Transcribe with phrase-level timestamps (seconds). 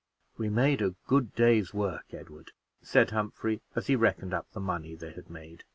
[0.35, 4.95] "We made a good day's work, Edward," said Humphrey, as he reckoned up the money
[4.95, 5.63] they had made.